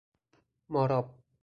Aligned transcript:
ماراب 0.73 1.09